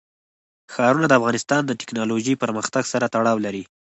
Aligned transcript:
ښارونه 0.73 1.07
د 1.07 1.13
افغانستان 1.19 1.61
د 1.65 1.71
تکنالوژۍ 1.81 2.35
پرمختګ 2.43 2.83
سره 2.93 3.05
تړاو 3.15 3.37
لري. 3.45 3.63